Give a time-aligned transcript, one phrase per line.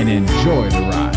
[0.00, 1.10] and enjoy the ride.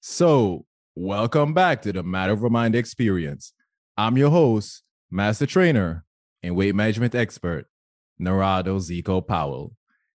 [0.00, 3.52] So, welcome back to the Matter of Mind experience.
[3.96, 6.04] I'm your host, Master Trainer
[6.44, 7.66] and Weight Management Expert,
[8.20, 9.74] Narado Zeco Powell.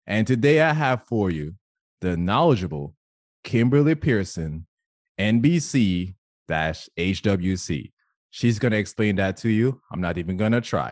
[0.05, 1.55] And today I have for you
[2.01, 2.95] the knowledgeable
[3.45, 4.67] Kimberly Pearson,
[5.17, 6.15] NBC
[6.49, 7.91] HWC.
[8.31, 9.81] She's going to explain that to you.
[9.91, 10.91] I'm not even going to try.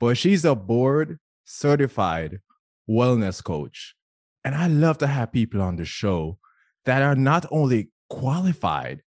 [0.00, 2.40] But she's a board certified
[2.88, 3.94] wellness coach.
[4.44, 6.38] And I love to have people on the show
[6.84, 9.02] that are not only qualified,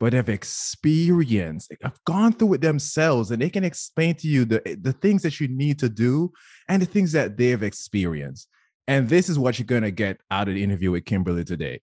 [0.00, 4.78] but have experienced, have gone through it themselves, and they can explain to you the,
[4.80, 6.32] the things that you need to do
[6.68, 8.48] and the things that they've experienced.
[8.88, 11.80] And this is what you're going to get out of the interview with Kimberly today.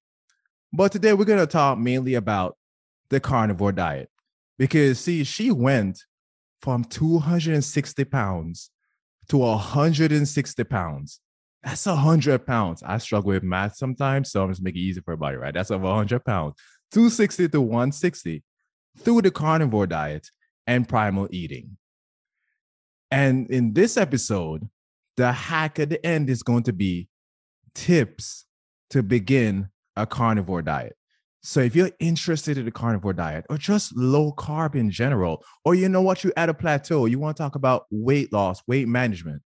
[0.74, 2.58] But today we're going to talk mainly about
[3.10, 4.10] the carnivore diet
[4.58, 6.04] because see, she went
[6.62, 8.72] from 260 pounds
[9.30, 11.20] to 160 pounds.
[11.64, 12.84] That's 100 pounds.
[12.84, 15.54] I struggle with math sometimes, so I'm just making it easy for everybody, right?
[15.54, 16.56] That's over 100 pounds.
[16.92, 18.44] 260 to 160
[19.00, 20.30] through the carnivore diet
[20.66, 21.78] and primal eating.
[23.12, 24.70] And in this episode,
[25.18, 27.08] the hack at the end is going to be
[27.74, 28.46] tips
[28.90, 30.97] to begin a carnivore diet.
[31.48, 35.76] So if you're interested in the carnivore diet or just low carb in general, or
[35.76, 38.90] you know what, you're at a plateau, you want to talk about weight loss, weight
[38.90, 39.42] management,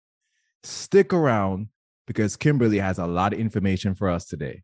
[0.62, 1.70] stick around
[2.05, 4.61] because Kimberly has a lot of information for us today.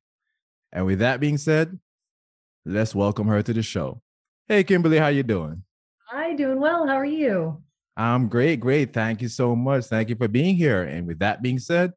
[0.72, 1.80] And with that being said,
[2.68, 4.04] let's welcome her to the show.
[4.48, 5.64] Hey, Kimberly, how you doing?
[6.10, 6.86] Hi, doing well.
[6.86, 7.64] How are you?
[7.98, 8.94] I'm great, great.
[8.94, 9.86] Thank you so much.
[9.86, 10.84] Thank you for being here.
[10.84, 11.94] And with that being said,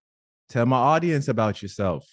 [0.48, 2.08] tell my audience about yourself.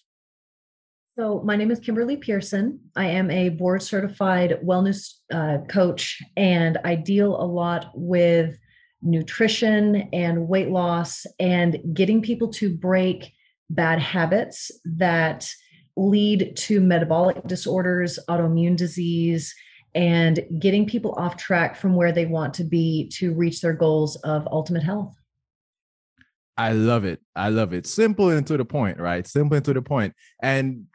[1.16, 2.79] So, my name is Kimberly Pearson.
[2.96, 8.57] I am a board certified wellness uh, coach, and I deal a lot with
[9.03, 13.31] nutrition and weight loss and getting people to break
[13.69, 15.47] bad habits that
[15.96, 19.53] lead to metabolic disorders, autoimmune disease,
[19.94, 24.16] and getting people off track from where they want to be to reach their goals
[24.23, 25.13] of ultimate health.
[26.57, 27.19] I love it.
[27.35, 27.85] I love it.
[27.85, 29.28] Simple and to the point, right?
[29.28, 30.16] Simple and to the point.
[30.41, 30.88] And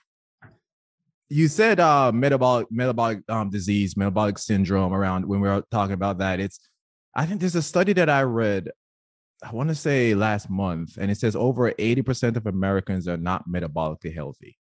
[1.31, 6.19] you said uh metabolic metabolic um disease, metabolic syndrome around when we were talking about
[6.19, 6.41] that.
[6.41, 6.61] It's
[7.15, 8.71] I think there's a study that I read,
[9.43, 13.49] I want to say last month, and it says over 80% of Americans are not
[13.49, 14.57] metabolically healthy.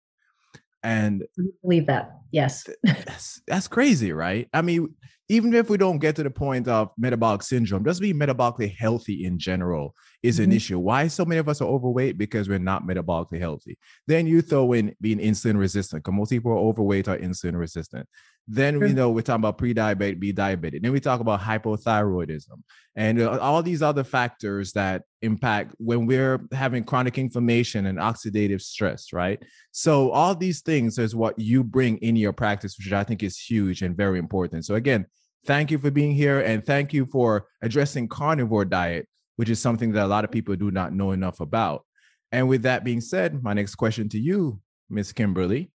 [0.82, 2.18] And I believe that.
[2.30, 2.68] Yes.
[2.82, 4.48] that's, that's crazy, right?
[4.52, 4.94] I mean,
[5.28, 9.24] even if we don't get to the point of metabolic syndrome, just being metabolically healthy
[9.24, 10.56] in general is an mm-hmm.
[10.56, 10.78] issue.
[10.78, 12.16] Why so many of us are overweight?
[12.16, 13.78] Because we're not metabolically healthy.
[14.06, 18.08] Then you throw in being insulin resistant, because most people are overweight or insulin resistant.
[18.48, 20.82] Then you know we're talking about pre-diabetic, be diabetic.
[20.82, 22.62] Then we talk about hypothyroidism
[22.96, 28.60] and uh, all these other factors that impact when we're having chronic inflammation and oxidative
[28.60, 29.40] stress, right?
[29.70, 33.38] So all these things is what you bring in your practice, which I think is
[33.38, 34.64] huge and very important.
[34.64, 35.06] So again,
[35.46, 39.06] thank you for being here and thank you for addressing carnivore diet,
[39.36, 41.84] which is something that a lot of people do not know enough about.
[42.30, 45.70] And with that being said, my next question to you, Miss Kimberly,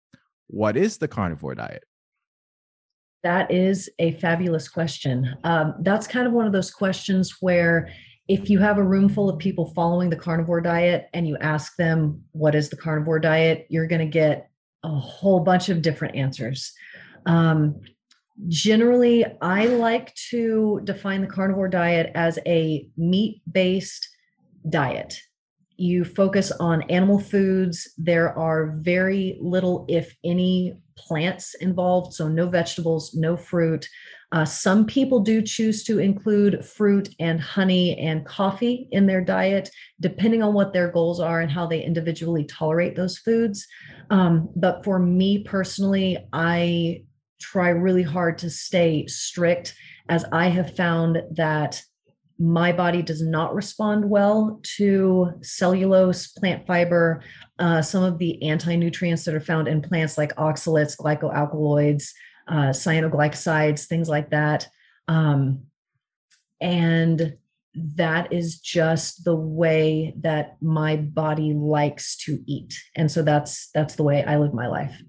[0.47, 1.85] what is the carnivore diet?
[3.23, 5.35] That is a fabulous question.
[5.45, 7.89] Um, that's kind of one of those questions where
[8.29, 11.77] if you have a room full of people following the carnivore diet and you ask
[11.77, 13.67] them, what is the carnivore diet?
[13.69, 14.49] You're going to get
[14.83, 16.73] a whole bunch of different answers.
[17.27, 17.81] Um,
[18.49, 24.09] generally, I like to define the carnivore diet as a meat based
[24.69, 25.19] diet
[25.77, 27.93] you focus on animal foods.
[27.99, 32.15] There are very little, if any, plants involved.
[32.15, 33.89] So, no vegetables, no fruit.
[34.33, 39.71] Uh, some people do choose to include fruit and honey and coffee in their diet,
[40.01, 43.67] depending on what their goals are and how they individually tolerate those foods.
[44.11, 47.05] Um, but for me personally, I
[47.45, 49.75] try really hard to stay strict
[50.09, 51.83] as I have found that
[52.39, 57.23] my body does not respond well to cellulose, plant fiber,
[57.59, 62.09] uh, some of the anti nutrients that are found in plants like oxalates, glycoalkaloids,
[62.49, 64.67] uh, cyanoglycosides, things like that.
[65.07, 65.67] Um,
[66.61, 67.37] and
[67.75, 73.97] that is just the way that my body likes to eat and so that's that's
[73.97, 75.03] the way i live my life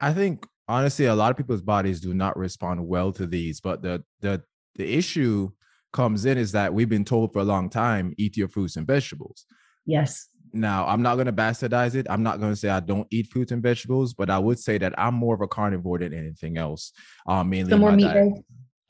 [0.00, 3.82] i think honestly a lot of people's bodies do not respond well to these but
[3.82, 4.42] the the
[4.76, 5.50] the issue
[5.92, 8.86] comes in is that we've been told for a long time eat your fruits and
[8.86, 9.44] vegetables.
[9.84, 10.28] Yes.
[10.54, 12.06] Now i'm not going to bastardize it.
[12.08, 14.78] I'm not going to say i don't eat fruits and vegetables but i would say
[14.78, 16.92] that i'm more of a carnivore than anything else
[17.26, 18.42] um mainly so more meat based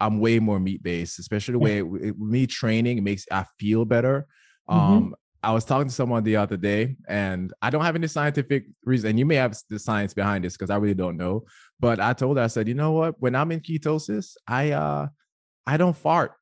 [0.02, 3.46] I'm way more meat based, especially the way it, it, me training it makes I
[3.58, 4.26] feel better.
[4.68, 5.12] Mm-hmm.
[5.42, 9.10] I was talking to someone the other day, and I don't have any scientific reason.
[9.10, 11.44] And you may have the science behind this because I really don't know.
[11.80, 13.20] But I told her, I said, you know what?
[13.20, 15.08] When I'm in ketosis, I uh,
[15.66, 16.32] I don't fart,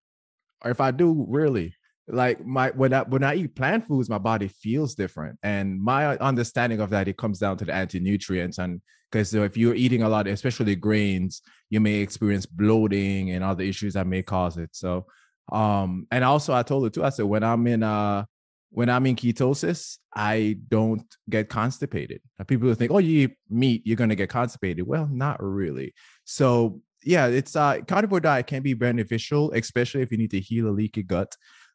[0.63, 1.75] or if I do, really,
[2.09, 5.39] like my when I when I eat plant foods, my body feels different.
[5.43, 9.57] And my understanding of that, it comes down to the anti nutrients and because if
[9.57, 14.23] you're eating a lot, especially grains, you may experience bloating and other issues that may
[14.23, 14.71] cause it.
[14.73, 15.07] So,
[15.51, 17.05] um, and also I told her too.
[17.05, 18.25] I said when I'm in uh
[18.71, 22.21] when I'm in ketosis, I don't get constipated.
[22.47, 24.87] People think, oh, you eat meat, you're gonna get constipated.
[24.87, 25.95] Well, not really.
[26.25, 30.69] So yeah, it's uh carnivore diet can be beneficial, especially if you need to heal
[30.69, 31.35] a leaky gut,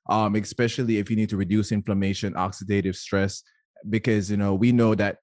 [0.09, 3.44] um, especially if you need to reduce inflammation, oxidative stress,
[3.89, 5.18] because you know we know that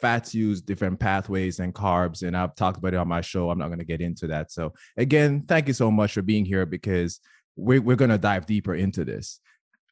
[0.00, 3.58] fats use different pathways and carbs and i've talked about it on my show i'm
[3.58, 6.66] not going to get into that so again thank you so much for being here
[6.66, 7.20] because
[7.56, 9.40] we're, we're going to dive deeper into this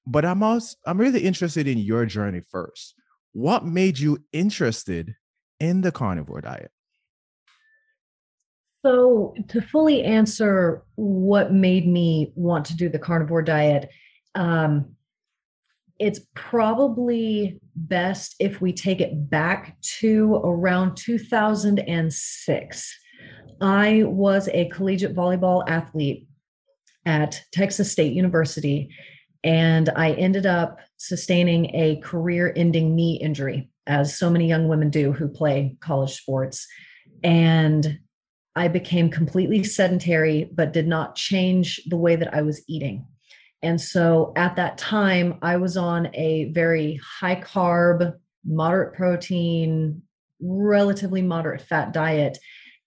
[0.06, 2.95] but i'm also i'm really interested in your journey first
[3.33, 5.15] what made you interested
[5.61, 6.71] in the carnivore diet
[8.85, 13.89] so to fully answer what made me want to do the carnivore diet
[14.35, 14.95] um,
[15.99, 22.99] it's probably best if we take it back to around 2006.
[23.61, 26.27] I was a collegiate volleyball athlete
[27.07, 28.89] at Texas State University,
[29.44, 34.88] and I ended up sustaining a career ending knee injury, as so many young women
[34.88, 36.67] do who play college sports.
[37.23, 37.99] And
[38.56, 43.06] I became completely sedentary, but did not change the way that I was eating.
[43.62, 48.14] And so at that time, I was on a very high carb,
[48.47, 50.02] moderate protein,
[50.40, 52.38] relatively moderate fat diet.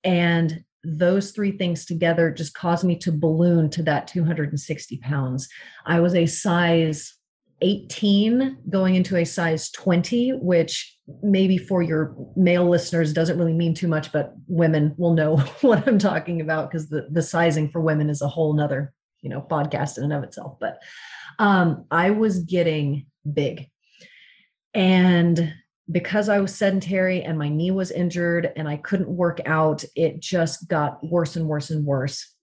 [0.03, 5.49] And those three things together just caused me to balloon to that 260 pounds.
[5.85, 7.13] I was a size
[7.61, 13.73] 18 going into a size 20, which maybe for your male listeners doesn't really mean
[13.73, 17.81] too much, but women will know what I'm talking about because the, the sizing for
[17.81, 20.81] women is a whole nother you know podcast in and of itself but
[21.39, 23.69] um i was getting big
[24.73, 25.53] and
[25.91, 30.19] because i was sedentary and my knee was injured and i couldn't work out it
[30.19, 32.33] just got worse and worse and worse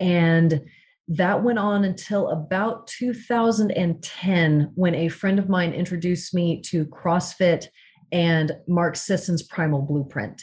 [0.00, 0.62] and
[1.08, 7.66] that went on until about 2010 when a friend of mine introduced me to CrossFit
[8.10, 10.42] and Mark Sisson's Primal Blueprint.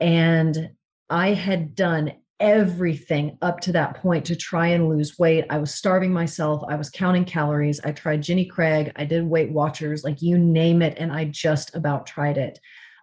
[0.00, 0.70] And
[1.08, 5.44] I had done everything up to that point to try and lose weight.
[5.50, 6.62] I was starving myself.
[6.68, 7.80] I was counting calories.
[7.80, 8.92] I tried Jenny Craig.
[8.96, 10.96] I did Weight Watchers, like you name it.
[10.98, 12.58] And I just about tried it.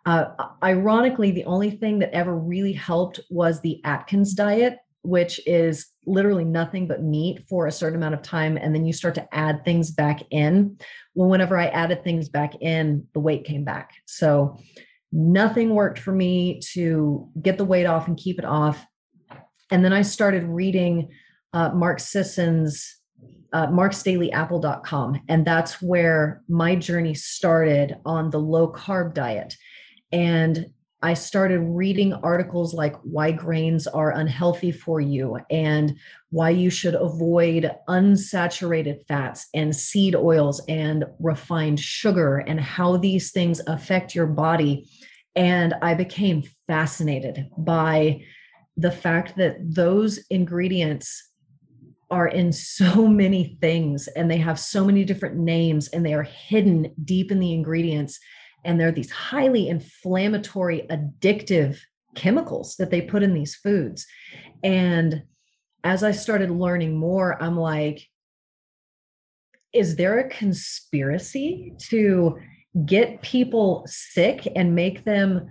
[0.05, 0.25] Uh,
[0.61, 6.45] ironically, the only thing that ever really helped was the Atkins diet, which is literally
[6.45, 8.57] nothing but meat for a certain amount of time.
[8.57, 10.77] And then you start to add things back in.
[11.15, 13.93] Well, whenever I added things back in, the weight came back.
[14.05, 14.59] So
[15.11, 18.85] nothing worked for me to get the weight off and keep it off
[19.73, 21.09] and then I started reading
[21.51, 22.95] uh, Mark Sisson's
[23.53, 25.21] uh, marksdailyapple.com.
[25.27, 29.55] And that's where my journey started on the low carb diet.
[30.11, 30.67] And
[31.01, 35.97] I started reading articles like why grains are unhealthy for you and
[36.29, 43.31] why you should avoid unsaturated fats and seed oils and refined sugar and how these
[43.31, 44.87] things affect your body.
[45.35, 48.21] And I became fascinated by
[48.77, 51.31] the fact that those ingredients
[52.09, 56.23] are in so many things and they have so many different names and they are
[56.23, 58.19] hidden deep in the ingredients
[58.65, 61.79] and they're these highly inflammatory addictive
[62.15, 64.05] chemicals that they put in these foods.
[64.63, 65.23] And
[65.83, 68.07] as i started learning more i'm like
[69.73, 72.37] is there a conspiracy to
[72.85, 75.47] get people sick and make them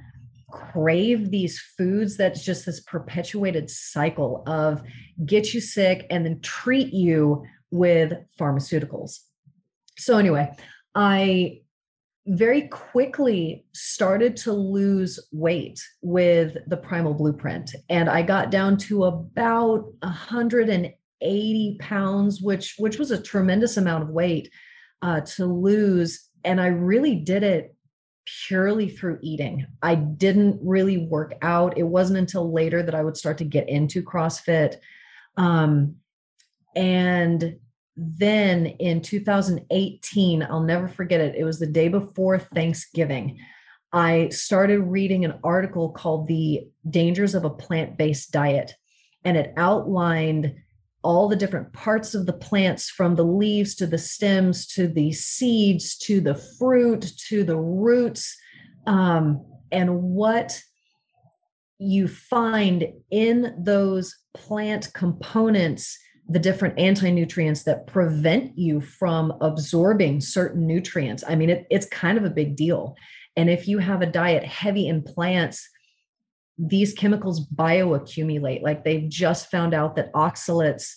[0.53, 4.83] crave these foods that's just this perpetuated cycle of
[5.27, 9.19] get you sick and then treat you with pharmaceuticals.
[9.99, 10.55] So anyway
[10.95, 11.61] i
[12.27, 19.05] very quickly started to lose weight with the primal blueprint and i got down to
[19.05, 24.51] about 180 pounds which which was a tremendous amount of weight
[25.03, 27.72] uh, to lose and i really did it
[28.25, 33.17] purely through eating i didn't really work out it wasn't until later that i would
[33.17, 34.77] start to get into crossfit
[35.37, 35.97] um,
[36.77, 37.57] and
[37.97, 41.35] then in 2018, I'll never forget it.
[41.37, 43.39] It was the day before Thanksgiving.
[43.93, 48.75] I started reading an article called The Dangers of a Plant Based Diet,
[49.25, 50.55] and it outlined
[51.03, 55.13] all the different parts of the plants from the leaves to the stems to the
[55.13, 58.37] seeds to the fruit to the roots.
[58.87, 60.61] Um, and what
[61.79, 70.67] you find in those plant components the different anti-nutrients that prevent you from absorbing certain
[70.67, 71.25] nutrients.
[71.27, 72.95] I mean it, it's kind of a big deal.
[73.37, 75.69] And if you have a diet heavy in plants
[76.59, 78.63] these chemicals bioaccumulate.
[78.63, 80.97] Like they've just found out that oxalates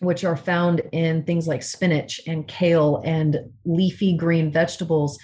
[0.00, 5.16] which are found in things like spinach and kale and leafy green vegetables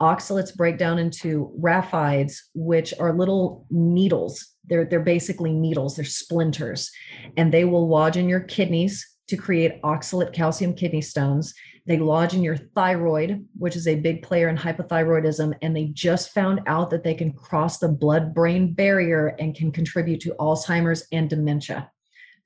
[0.00, 4.46] oxalates break down into raphides which are little needles.
[4.66, 6.90] They're, they're basically needles, they're splinters,
[7.36, 11.54] and they will lodge in your kidneys to create oxalate calcium kidney stones.
[11.86, 15.56] They lodge in your thyroid, which is a big player in hypothyroidism.
[15.62, 19.70] And they just found out that they can cross the blood brain barrier and can
[19.70, 21.90] contribute to Alzheimer's and dementia.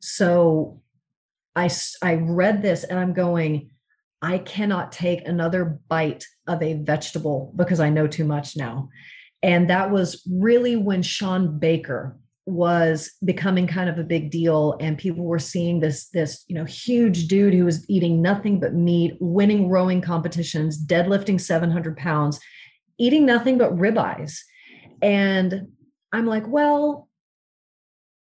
[0.00, 0.82] So
[1.56, 1.70] I,
[2.02, 3.70] I read this and I'm going,
[4.22, 8.90] I cannot take another bite of a vegetable because I know too much now.
[9.42, 14.98] And that was really when Shawn Baker was becoming kind of a big deal and
[14.98, 19.16] people were seeing this this you know huge dude who was eating nothing but meat
[19.20, 22.40] winning rowing competitions deadlifting 700 pounds
[22.98, 24.38] eating nothing but ribeyes.
[25.02, 25.68] And
[26.12, 27.08] i'm like well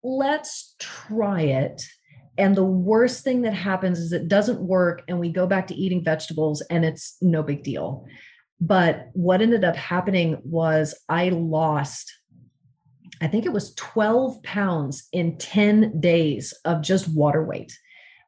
[0.04, 1.84] let's try it.
[2.38, 5.76] And the worst thing that happens is it doesn't work and we go back to
[5.76, 8.06] eating vegetables and it's no big deal.
[8.60, 12.12] But what ended up happening was I lost,
[13.24, 17.80] I think it was 12 pounds in 10 days of just water weight.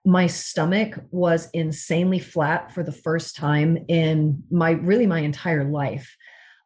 [0.05, 6.15] My stomach was insanely flat for the first time in my really my entire life.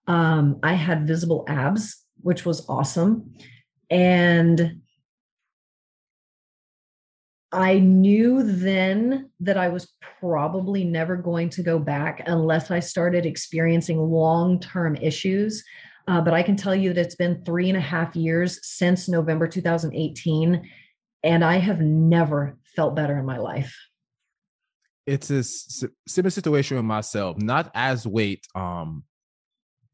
[0.06, 3.34] Um, I had visible abs, which was awesome.
[3.90, 4.82] And
[7.52, 13.26] I knew then that I was probably never going to go back unless I started
[13.26, 15.64] experiencing long term issues.
[16.10, 19.08] Uh, but I can tell you that it's been three and a half years since
[19.08, 20.68] November 2018,
[21.24, 23.78] and I have never felt better in my life.
[25.06, 25.44] It's a
[26.08, 29.04] similar situation with myself, not as weight, um,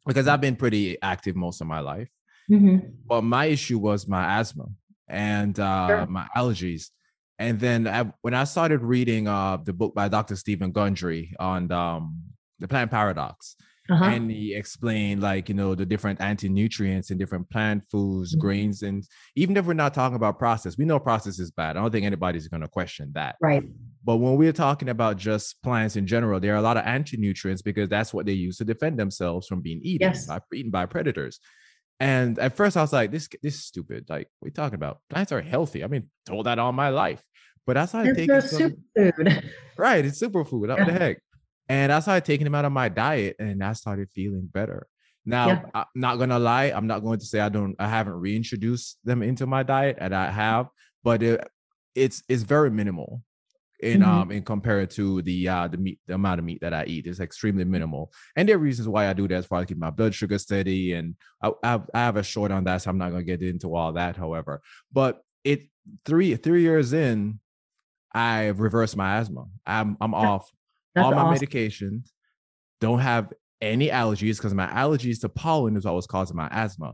[0.05, 2.09] because I've been pretty active most of my life.
[2.49, 2.87] Mm-hmm.
[3.05, 4.67] But my issue was my asthma
[5.09, 6.05] and uh, sure.
[6.07, 6.91] my allergies
[7.37, 10.35] and then I, when I started reading uh, the book by Dr.
[10.35, 12.21] Steven Gundry on um,
[12.59, 13.55] the plant paradox,
[13.89, 14.05] uh-huh.
[14.05, 18.41] and he explained like you know the different anti-nutrients and different plant foods, mm-hmm.
[18.41, 19.03] grains, and
[19.35, 21.77] even if we're not talking about process, we know process is bad.
[21.77, 23.35] I don't think anybody's going to question that.
[23.41, 23.63] Right.
[24.03, 27.61] But when we're talking about just plants in general, there are a lot of anti-nutrients
[27.61, 30.25] because that's what they use to defend themselves from being eaten yes.
[30.25, 31.39] by eaten by predators.
[31.99, 34.05] And at first I was like, this this is stupid.
[34.09, 34.99] Like, we talking about?
[35.09, 35.83] Plants are healthy.
[35.83, 37.23] I mean, told that all my life.
[37.65, 39.49] But that's how I started it's taking some, superfood.
[39.77, 40.05] Right.
[40.05, 40.67] It's superfood.
[40.67, 40.85] What yeah.
[40.85, 41.17] the heck?
[41.67, 44.87] And I started taking them out of my diet and I started feeling better.
[45.25, 45.61] Now, yeah.
[45.73, 49.23] I'm not gonna lie, I'm not going to say I don't I haven't reintroduced them
[49.23, 50.67] into my diet, and I have,
[51.03, 51.47] but it,
[51.95, 53.23] it's it's very minimal
[53.81, 54.09] in mm-hmm.
[54.09, 57.07] um in compared to the uh the meat the amount of meat that I eat
[57.07, 58.11] is extremely minimal.
[58.35, 60.37] And there are reasons why I do that as far as keep my blood sugar
[60.37, 60.93] steady.
[60.93, 63.75] And I, I, I have a short on that, so I'm not gonna get into
[63.75, 64.61] all that, however.
[64.93, 65.69] But it
[66.05, 67.39] three three years in,
[68.13, 69.45] I've reversed my asthma.
[69.65, 70.51] I'm I'm off
[70.95, 71.45] That's all my awesome.
[71.45, 72.11] medications,
[72.81, 76.93] don't have any allergies because my allergies to pollen is always causing my asthma.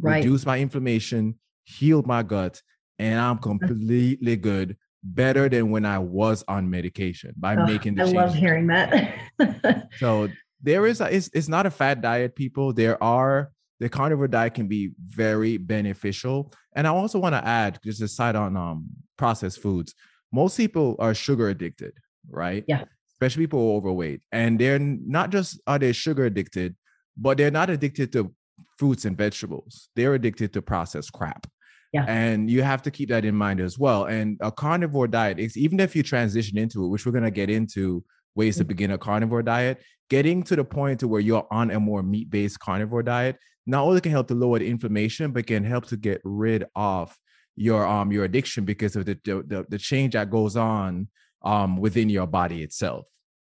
[0.00, 0.24] Right.
[0.24, 2.62] Reduce my inflammation, healed my gut,
[2.98, 8.02] and I'm completely good better than when I was on medication by oh, making the
[8.02, 9.88] I love hearing that.
[9.98, 10.28] so
[10.62, 12.72] there is a, it's, it's not a fat diet, people.
[12.72, 16.52] There are the carnivore diet can be very beneficial.
[16.76, 19.94] And I also want to add just a side on um processed foods.
[20.32, 21.94] Most people are sugar addicted,
[22.28, 22.64] right?
[22.68, 22.84] Yeah.
[23.20, 24.22] Especially people who are overweight.
[24.32, 26.74] And they're not just are they sugar addicted,
[27.16, 28.34] but they're not addicted to
[28.78, 29.90] fruits and vegetables.
[29.94, 31.46] They're addicted to processed crap.
[31.92, 32.04] Yeah.
[32.06, 34.04] And you have to keep that in mind as well.
[34.04, 37.50] And a carnivore diet even if you transition into it, which we're going to get
[37.50, 38.68] into ways to mm-hmm.
[38.68, 39.82] begin a carnivore diet.
[40.08, 43.36] Getting to the point to where you're on a more meat-based carnivore diet
[43.66, 47.16] not only can help to lower the inflammation, but can help to get rid of
[47.56, 51.08] your um your addiction because of the the, the change that goes on
[51.42, 53.06] um within your body itself,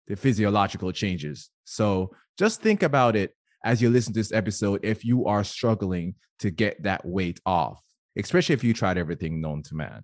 [0.08, 1.50] the physiological changes.
[1.64, 6.16] So just think about it as you listen to this episode if you are struggling
[6.40, 7.82] to get that weight off,
[8.18, 10.04] especially if you tried everything known to man.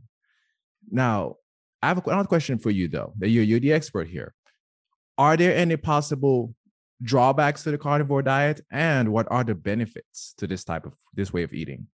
[0.90, 1.36] Now,
[1.82, 3.14] I have another question for you though.
[3.20, 4.34] That you're you're the expert here.
[5.18, 6.56] Are there any possible
[7.04, 11.34] drawbacks to the carnivore diet, and what are the benefits to this type of this
[11.34, 11.88] way of eating?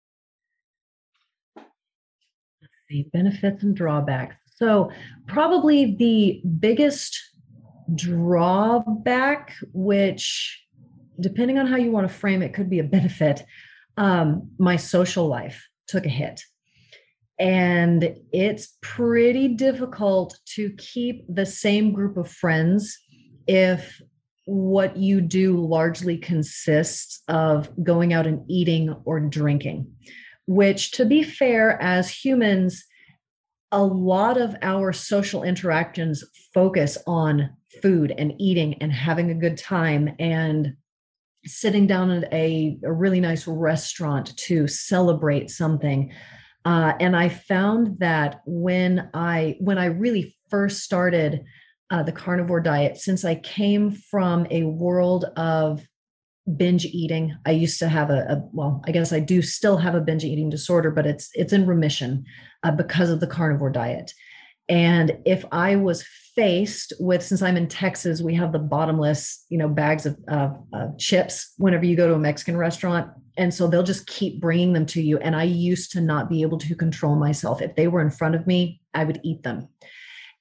[2.90, 4.47] The benefits and drawbacks.
[4.58, 4.92] So,
[5.28, 7.20] probably the biggest
[7.94, 10.64] drawback, which,
[11.20, 13.44] depending on how you want to frame it, could be a benefit.
[13.98, 16.42] Um, my social life took a hit.
[17.40, 22.98] And it's pretty difficult to keep the same group of friends
[23.48, 24.02] if
[24.46, 29.92] what you do largely consists of going out and eating or drinking,
[30.48, 32.86] which, to be fair, as humans,
[33.72, 37.50] a lot of our social interactions focus on
[37.82, 40.74] food and eating and having a good time and
[41.46, 46.12] sitting down at a, a really nice restaurant to celebrate something.
[46.66, 51.44] Uh, and I found that when I when I really first started
[51.90, 55.88] uh, the carnivore diet, since I came from a world of
[56.56, 59.96] binge eating, I used to have a, a well, I guess I do still have
[59.96, 62.26] a binge eating disorder, but it's it's in remission
[62.64, 64.14] uh, because of the carnivore diet.
[64.70, 69.58] And if I was faced with, since I'm in Texas, we have the bottomless, you
[69.58, 73.10] know, bags of, of, of chips whenever you go to a Mexican restaurant.
[73.38, 75.20] And so they'll just keep bringing them to you.
[75.20, 77.62] And i used to not be able to control myself.
[77.62, 79.70] If they were in front of me i would eat them.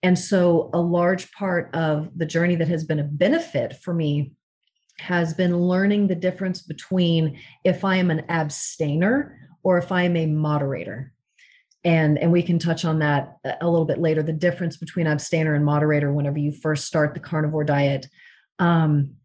[0.03, 4.33] And so a large part of the journey that has been a benefit for me
[4.99, 10.17] has been learning the difference between if i am an abstainer or if i am
[10.17, 11.13] a moderator.
[11.85, 15.55] And and we can touch on that a little bit later the difference between abstainer
[15.55, 18.07] and moderator whenever you first start the carnivore diet.
[18.59, 19.17] Um,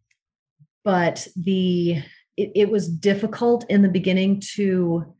[0.83, 2.03] but the
[2.37, 5.15] it, it was difficult in the beginning to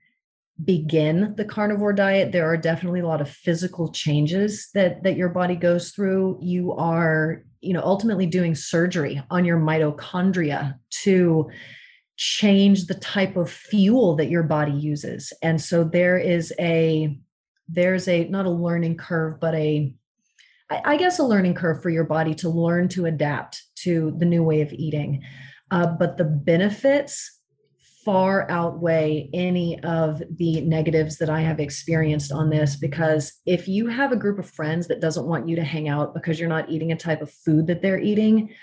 [0.63, 2.31] begin the carnivore diet.
[2.31, 6.39] There are definitely a lot of physical changes that that your body goes through.
[6.41, 11.50] You are you know ultimately doing surgery on your mitochondria to
[12.17, 15.34] change the type of fuel that your body uses.
[15.41, 17.17] And so there is a
[17.67, 19.93] there's a not a learning curve but a
[20.69, 24.43] I guess a learning curve for your body to learn to adapt to the new
[24.43, 25.24] way of eating.
[25.69, 27.40] Uh, but the benefits
[28.03, 33.87] far outweigh any of the negatives that I have experienced on this because if you
[33.87, 36.69] have a group of friends that doesn't want you to hang out because you're not
[36.69, 38.53] eating a type of food that they're eating,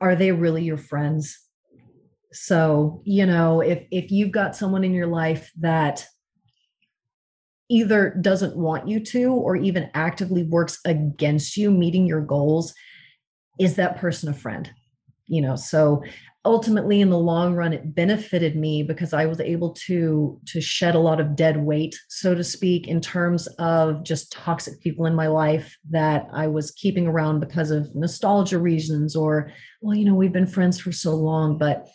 [0.00, 1.38] are they really your friends?
[2.32, 6.06] So, you know, if if you've got someone in your life that
[7.68, 12.74] either doesn't want you to or even actively works against you meeting your goals,
[13.58, 14.70] is that person a friend?
[15.26, 16.04] You know, so
[16.46, 20.94] ultimately in the long run it benefited me because i was able to to shed
[20.94, 25.14] a lot of dead weight so to speak in terms of just toxic people in
[25.14, 29.50] my life that i was keeping around because of nostalgia reasons or
[29.82, 31.88] well you know we've been friends for so long but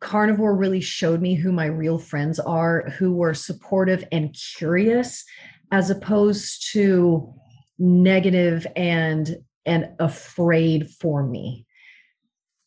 [0.00, 5.24] carnivore really showed me who my real friends are who were supportive and curious
[5.72, 7.34] as opposed to
[7.80, 11.66] negative and and afraid for me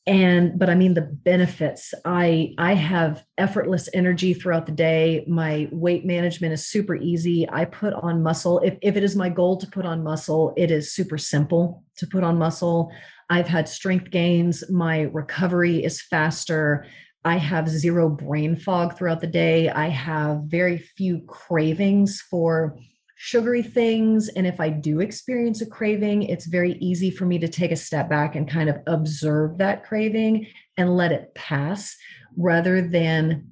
[0.08, 1.94] and but i mean the benefits.
[2.06, 5.26] I i have effortless energy throughout the day.
[5.28, 7.48] My weight management is super easy.
[7.50, 8.60] I put on muscle.
[8.60, 12.08] If, if it is my goal to put on muscle it is super simple to
[12.08, 12.92] put on muscle.
[13.30, 14.64] I've had strength gains.
[14.70, 16.86] My recovery is faster.
[17.24, 19.70] I have zero brain fog throughout the day.
[19.70, 22.78] I have very few cravings for
[23.24, 24.30] sugary things.
[24.30, 27.76] And if I do experience a craving, it's very easy for me to take a
[27.76, 31.96] step back and kind of observe that craving and let it pass
[32.36, 33.52] rather than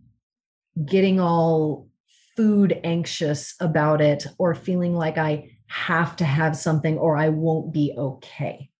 [0.88, 1.88] getting all
[2.36, 7.72] food anxious about it or feeling like I have to have something or I won't
[7.72, 8.72] be okay.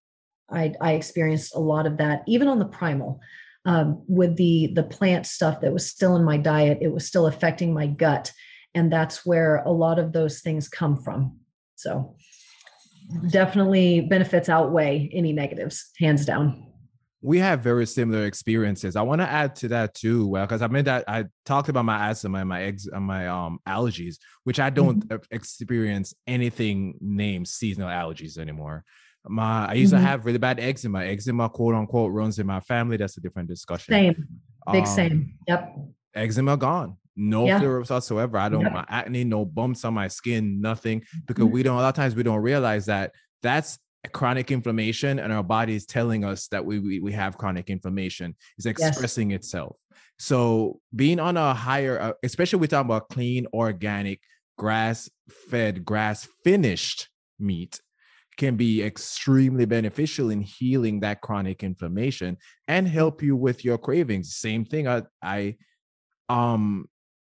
[0.50, 3.20] I, I experienced a lot of that, even on the primal.
[3.66, 7.28] Um, with the the plant stuff that was still in my diet, it was still
[7.28, 8.32] affecting my gut
[8.80, 11.38] and that's where a lot of those things come from
[11.76, 12.16] so
[13.30, 16.66] definitely benefits outweigh any negatives hands down
[17.22, 18.96] we have very similar experiences.
[18.96, 21.84] I want to add to that too, well, because I mean that I talked about
[21.84, 24.16] my asthma and my eggs and my um allergies,
[24.46, 25.36] which I don't mm-hmm.
[25.36, 28.86] experience anything named seasonal allergies anymore.
[29.28, 29.98] My I used Mhm.
[29.98, 31.00] to have really bad eczema.
[31.04, 32.96] Eczema, quote unquote, runs in my family.
[32.96, 33.92] That's a different discussion.
[33.92, 34.28] Same.
[34.72, 35.34] Big Um, same.
[35.48, 35.76] Yep.
[36.16, 36.96] eczema gone.
[37.20, 37.60] No Yeah.
[37.62, 38.38] whatsoever.
[38.38, 38.72] I don't Yep.
[38.72, 41.04] my acne, no bumps on my skin, nothing.
[41.28, 41.52] Because Mhm.
[41.52, 43.78] we don't a lot of times we don't realize that that's
[44.14, 48.34] chronic inflammation and our body is telling us that we we, we have chronic inflammation.
[48.58, 49.76] It's expressing itself.
[50.18, 54.22] So being on a higher, uh, especially we're talking about clean, organic,
[54.58, 57.82] grass-fed, grass-finished meat
[58.38, 62.38] can be extremely beneficial in healing that chronic inflammation
[62.70, 64.34] and help you with your cravings.
[64.36, 64.88] Same thing.
[64.88, 65.58] I, I
[66.30, 66.86] um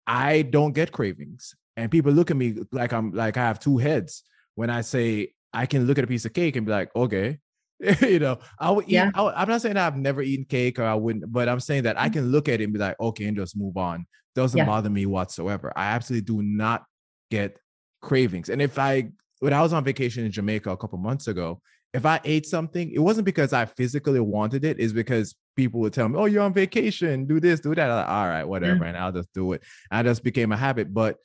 [0.09, 1.55] I don't get cravings.
[1.77, 4.23] And people look at me like I'm like I have two heads
[4.55, 7.37] when I say I can look at a piece of cake and be like, okay.
[8.01, 8.93] you know, I would eat.
[8.93, 9.11] Yeah.
[9.13, 11.97] I I'm not saying I've never eaten cake or I wouldn't, but I'm saying that
[11.97, 12.13] I mm-hmm.
[12.13, 14.07] can look at it and be like, okay, and just move on.
[14.35, 14.65] Doesn't Yeah.
[14.65, 15.71] bother me whatsoever.
[15.75, 16.83] I absolutely do not
[17.29, 17.57] get
[18.01, 18.49] cravings.
[18.49, 21.61] And if I, when I was on vacation in Jamaica a couple months ago,
[21.93, 25.93] if I ate something, it wasn't because I physically wanted it, it's because people would
[25.93, 27.87] tell me, Oh, you're on vacation, do this, do that.
[27.87, 28.83] Like, All right, whatever.
[28.85, 29.63] And I'll just do it.
[29.89, 30.93] I just became a habit.
[30.93, 31.17] But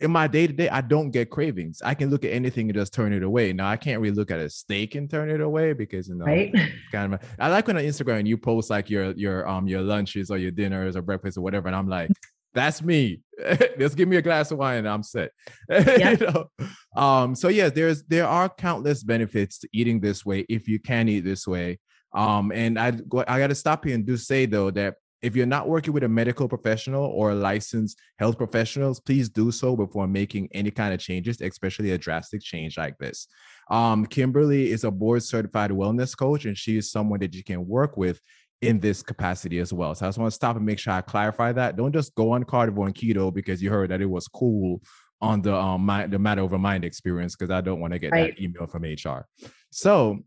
[0.00, 1.82] in my day to day, I don't get cravings.
[1.84, 3.52] I can look at anything and just turn it away.
[3.52, 6.24] Now I can't really look at a steak and turn it away because you know
[6.24, 6.54] Right.
[6.92, 10.30] kind of I like when on Instagram you post like your your um your lunches
[10.30, 12.12] or your dinners or breakfast or whatever, and I'm like,
[12.54, 13.20] that's me.
[13.78, 15.30] Just give me a glass of wine and I'm set.
[15.68, 16.10] Yeah.
[16.20, 16.50] you know?
[16.96, 21.08] Um, so yeah, there's there are countless benefits to eating this way if you can
[21.08, 21.78] eat this way.
[22.12, 22.88] Um, and I
[23.26, 26.04] I got to stop here and do say though that if you're not working with
[26.04, 30.94] a medical professional or a licensed health professionals, please do so before making any kind
[30.94, 33.26] of changes, especially a drastic change like this.
[33.68, 37.66] Um, Kimberly is a board certified wellness coach, and she is someone that you can
[37.66, 38.20] work with
[38.60, 39.94] in this capacity as well.
[39.94, 41.76] So I just want to stop and make sure I clarify that.
[41.76, 44.82] Don't just go on carnivore and keto because you heard that it was cool
[45.20, 48.12] on the um mind, the matter over mind experience because I don't want to get
[48.12, 48.34] Right.
[48.36, 49.26] that email from HR.
[49.70, 50.20] So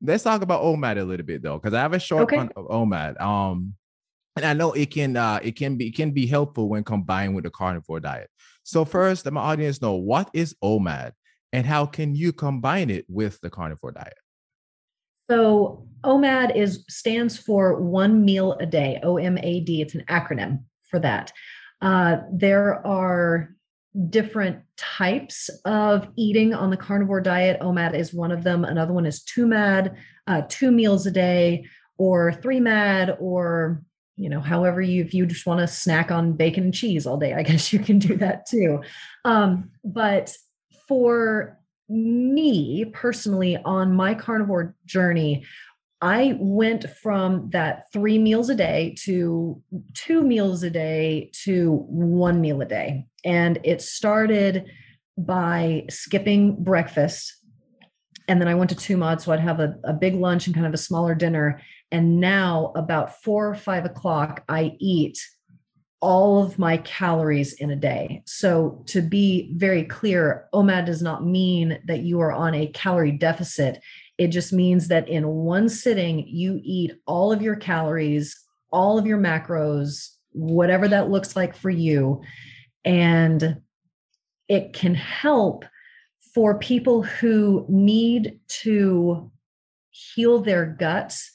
[0.00, 2.36] let's talk about OMAD a little bit though, because I have a short Okay.
[2.36, 3.20] one of OMAD.
[3.20, 3.74] Um,
[4.36, 7.34] and I know it can uh it can be it can be helpful when combined
[7.34, 8.30] with the carnivore diet.
[8.62, 11.12] So first, let my audience know what is OMAD
[11.52, 14.14] and how can you combine it with the carnivore diet?
[15.30, 19.00] So OMAD is stands for one meal a day.
[19.02, 19.82] O M A D.
[19.82, 21.32] It's an acronym for that.
[21.82, 23.54] Uh, there are
[24.10, 27.60] different types of eating on the carnivore diet.
[27.60, 28.64] OMAD is one of them.
[28.64, 31.66] Another one is two MAD, uh, two meals a day,
[31.98, 33.82] or three MAD, or
[34.16, 37.16] you know, however you if you just want to snack on bacon and cheese all
[37.16, 38.82] day, I guess you can do that too.
[39.24, 40.34] Um, but
[40.86, 41.57] for
[41.88, 45.44] me personally, on my carnivore journey,
[46.00, 49.60] I went from that three meals a day to
[49.94, 53.06] two meals a day to one meal a day.
[53.24, 54.66] And it started
[55.16, 57.34] by skipping breakfast.
[58.28, 59.24] And then I went to two mods.
[59.24, 61.60] So I'd have a, a big lunch and kind of a smaller dinner.
[61.90, 65.18] And now, about four or five o'clock, I eat
[66.00, 68.22] all of my calories in a day.
[68.24, 73.12] So, to be very clear, OMAD does not mean that you are on a calorie
[73.12, 73.80] deficit.
[74.16, 78.36] It just means that in one sitting, you eat all of your calories,
[78.70, 82.22] all of your macros, whatever that looks like for you.
[82.84, 83.60] And
[84.48, 85.64] it can help
[86.32, 89.30] for people who need to
[89.90, 91.30] heal their guts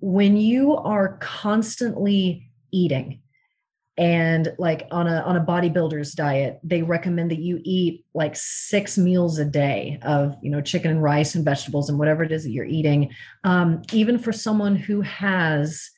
[0.00, 3.20] when you are constantly eating
[4.00, 8.96] and like on a on a bodybuilder's diet they recommend that you eat like six
[8.96, 12.42] meals a day of you know chicken and rice and vegetables and whatever it is
[12.42, 13.14] that you're eating.
[13.44, 15.90] Um, even for someone who has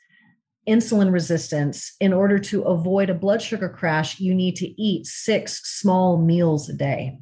[0.68, 5.60] insulin resistance in order to avoid a blood sugar crash you need to eat six
[5.80, 7.16] small meals a day.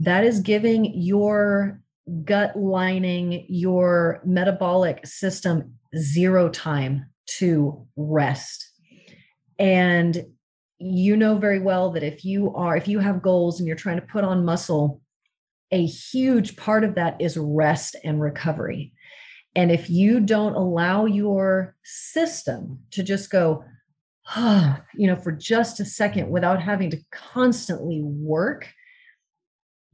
[0.00, 1.80] That is giving your
[2.24, 7.06] gut lining your metabolic system zero time
[7.38, 8.71] to rest
[9.62, 10.26] and
[10.78, 14.00] you know very well that if you are if you have goals and you're trying
[14.00, 15.00] to put on muscle
[15.70, 18.92] a huge part of that is rest and recovery.
[19.56, 23.64] And if you don't allow your system to just go
[24.36, 28.68] you know for just a second without having to constantly work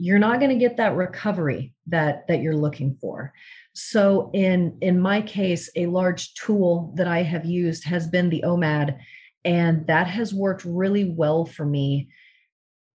[0.00, 3.32] you're not going to get that recovery that that you're looking for.
[3.74, 8.44] So in in my case a large tool that i have used has been the
[8.46, 8.98] omad
[9.44, 12.08] and that has worked really well for me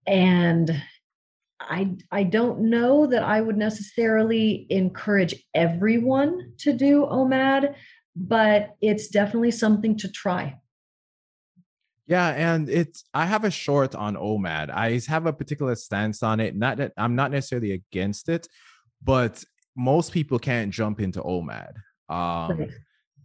[0.06, 0.82] and
[1.60, 7.75] i i don't know that i would necessarily encourage everyone to do omad
[8.15, 10.56] but it's definitely something to try
[12.06, 14.69] Yeah, and it's I have a short on OMAD.
[14.69, 16.56] I have a particular stance on it.
[16.56, 18.47] Not that I'm not necessarily against it,
[19.01, 19.43] but
[19.75, 21.73] most people can't jump into OMAD.
[22.10, 22.67] Um.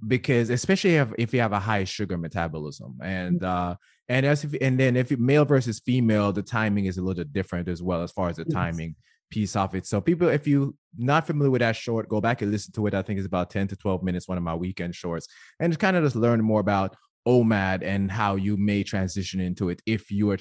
[0.07, 3.73] Because especially if, if you have a high sugar metabolism and Mm-hmm.
[3.73, 3.75] uh
[4.11, 7.69] and as if and then if male versus female the timing is a little different
[7.69, 8.95] as well as far as the timing
[9.31, 9.87] piece of it.
[9.87, 12.95] So people if you not familiar with that short go back and listen to it.
[12.95, 15.29] I think it's about 10 to 12 minutes one of my weekend shorts
[15.61, 19.83] and kind of just learn more about omad and how you may transition into it
[19.85, 20.39] if you are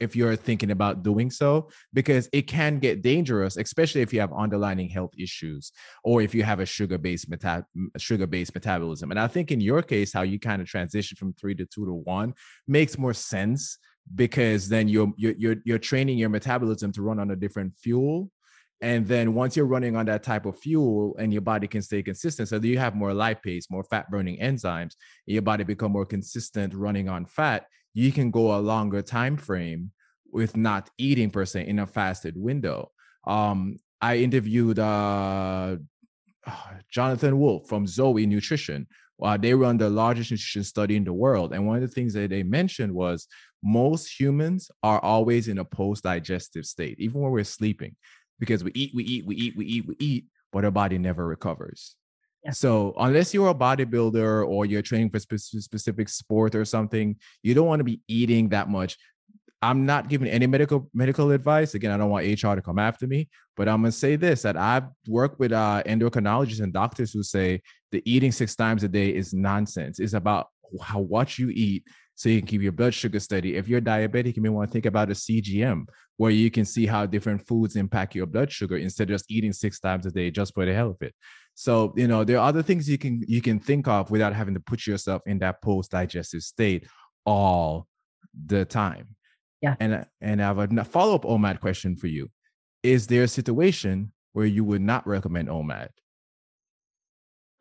[0.00, 4.32] if you're thinking about doing so because it can get dangerous especially if you have
[4.32, 5.72] underlying health issues
[6.04, 7.64] or if you have a sugar-based meta-
[7.96, 9.10] sugar-based metabolism.
[9.10, 11.86] And i think in your case how you kind of transition from 3 to 2
[11.86, 12.34] to 1
[12.66, 13.78] makes more sense
[14.14, 18.30] because then you're you're you're, training your metabolism to run on a different fuel.
[18.82, 22.02] And then once you're running on that type of fuel and your body can stay
[22.02, 26.74] consistent so you have more lipase more fat burning enzymes your body become more consistent
[26.74, 27.64] running on fat
[27.96, 29.90] you can go a longer time frame
[30.30, 32.90] with not eating per se in a fasted window.
[33.26, 35.76] Um i interviewed uh
[36.90, 38.86] jonathan wolf from zoe nutrition.
[39.22, 42.12] Uh, they run the largest nutrition study in the world and one of the things
[42.12, 43.26] that they mentioned was
[43.64, 47.96] most humans are always in a post-digestive state even when we're sleeping
[48.38, 51.26] because we eat we eat we eat we eat we eat but our body never
[51.26, 51.96] recovers
[52.52, 57.54] So unless you're a bodybuilder or you're training for spe- specific sport or something you
[57.54, 58.96] don't want to be eating that much
[59.62, 63.06] i'm not giving any medical medical advice again i don't want hr to come after
[63.06, 67.22] me but i'm to say this that i've worked with uh, endocrinologists and doctors who
[67.22, 70.48] say the eating six times a day is nonsense it's about
[70.82, 71.84] how what you eat
[72.16, 73.56] so you can keep your blood sugar steady.
[73.56, 75.84] If you're diabetic, you may want to think about a CGM
[76.16, 79.52] where you can see how different foods impact your blood sugar instead of just eating
[79.52, 81.14] six times a day just for the hell of it.
[81.58, 84.52] So, you know, there are other things you can you can think of without having
[84.54, 86.86] to put yourself in that post-digestive state
[87.24, 87.86] all
[88.46, 89.16] the time.
[89.62, 89.74] Yeah.
[89.80, 92.30] And and I have a follow-up OMAD question for you.
[92.82, 95.88] Is there a situation where you would not recommend OMAD?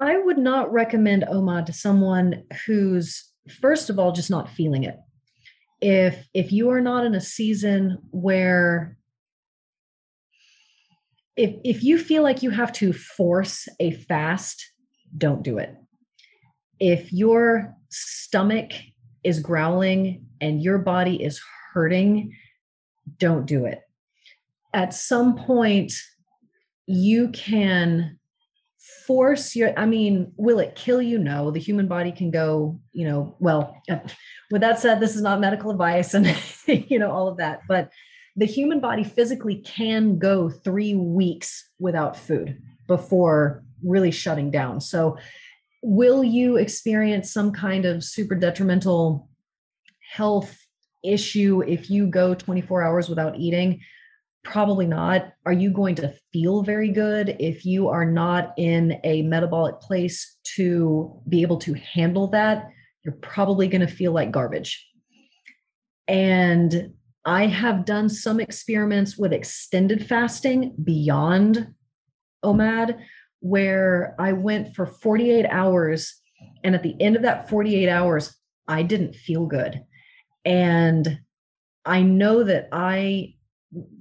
[0.01, 3.31] I would not recommend OMAD to someone who's
[3.61, 4.97] first of all just not feeling it.
[5.79, 8.97] If if you are not in a season where
[11.35, 14.71] if if you feel like you have to force a fast,
[15.17, 15.75] don't do it.
[16.79, 18.71] If your stomach
[19.23, 21.41] is growling and your body is
[21.73, 22.33] hurting,
[23.17, 23.81] don't do it.
[24.73, 25.93] At some point
[26.87, 28.19] you can
[29.07, 33.07] force your i mean will it kill you no the human body can go you
[33.07, 33.81] know well
[34.51, 36.35] with that said this is not medical advice and
[36.67, 37.89] you know all of that but
[38.35, 45.17] the human body physically can go three weeks without food before really shutting down so
[45.81, 49.29] will you experience some kind of super detrimental
[50.11, 50.57] health
[51.03, 53.79] issue if you go 24 hours without eating
[54.45, 55.33] Probably not.
[55.47, 60.37] Are you going to feel very good if you are not in a metabolic place
[60.55, 62.69] to be able to handle that?
[63.03, 64.87] You're probably going to feel like garbage.
[66.07, 66.93] And
[67.25, 71.73] I have done some experiments with extended fasting beyond
[72.43, 72.99] OMAD,
[73.39, 76.21] where I went for 48 hours.
[76.63, 78.35] And at the end of that 48 hours,
[78.67, 79.83] I didn't feel good.
[80.43, 81.19] And
[81.85, 83.35] I know that I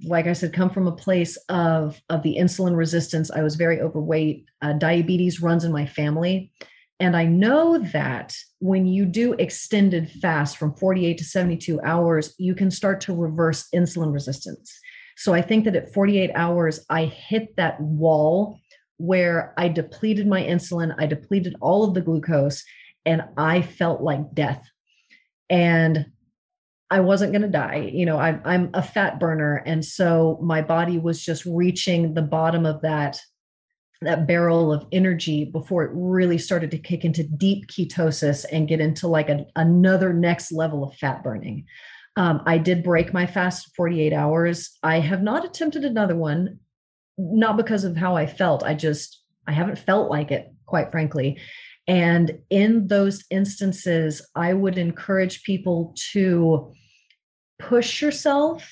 [0.05, 3.29] like I said, come from a place of of the insulin resistance.
[3.31, 4.45] I was very overweight.
[4.61, 6.51] Uh, diabetes runs in my family,
[6.99, 12.55] and I know that when you do extended fast from 48 to 72 hours, you
[12.55, 14.79] can start to reverse insulin resistance.
[15.17, 18.59] So I think that at 48 hours, I hit that wall
[18.97, 22.63] where I depleted my insulin, I depleted all of the glucose,
[23.05, 24.63] and I felt like death.
[25.49, 26.07] And
[26.89, 27.89] I wasn't going to die.
[27.93, 32.21] You know, I'm I'm a fat burner, and so my body was just reaching the
[32.21, 33.19] bottom of that
[34.05, 38.79] that barrel of energy before it really started to kick into deep ketosis and get
[38.79, 41.65] into like a, another next level of fat burning.
[42.15, 44.77] Um, I did break my fast 48 hours.
[44.81, 46.59] I have not attempted another one,
[47.17, 48.63] not because of how I felt.
[48.63, 51.39] I just I haven't felt like it, quite frankly.
[51.87, 56.73] And in those instances, I would encourage people to
[57.59, 58.67] push yourself,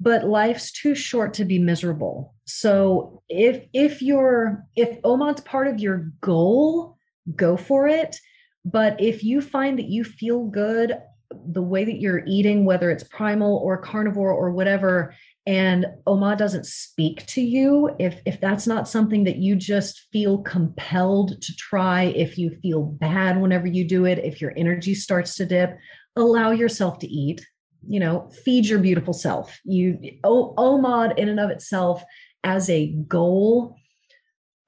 [0.00, 2.34] but life's too short to be miserable.
[2.44, 6.96] So if if you're if OMAD's part of your goal,
[7.34, 8.16] go for it.
[8.64, 10.96] But if you find that you feel good
[11.30, 15.14] the way that you're eating, whether it's primal or carnivore or whatever,
[15.46, 20.38] and OMAD doesn't speak to you, if if that's not something that you just feel
[20.38, 25.36] compelled to try, if you feel bad whenever you do it, if your energy starts
[25.36, 25.78] to dip,
[26.16, 27.46] allow yourself to eat.
[27.86, 29.58] You know, feed your beautiful self.
[29.64, 32.02] You OMAD in and of itself
[32.44, 33.76] as a goal,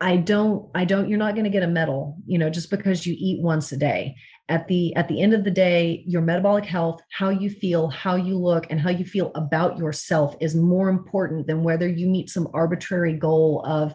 [0.01, 3.07] I don't, I don't, you're not going to get a medal, you know, just because
[3.07, 4.17] you eat once a day.
[4.51, 8.17] At the at the end of the day, your metabolic health, how you feel, how
[8.17, 12.31] you look, and how you feel about yourself is more important than whether you meet
[12.31, 13.93] some arbitrary goal of,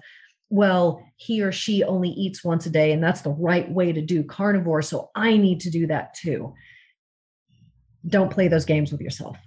[0.50, 4.02] well, he or she only eats once a day, and that's the right way to
[4.02, 4.84] do carnivore.
[4.84, 6.54] So I need to do that too.
[8.08, 9.38] Don't play those games with yourself